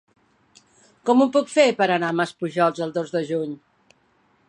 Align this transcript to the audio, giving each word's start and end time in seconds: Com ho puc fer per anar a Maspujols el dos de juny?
Com 1.09 1.21
ho 1.21 1.27
puc 1.35 1.53
fer 1.57 1.67
per 1.83 1.89
anar 1.99 2.09
a 2.15 2.19
Maspujols 2.23 2.85
el 2.87 2.97
dos 2.99 3.17
de 3.19 3.25
juny? 3.33 3.57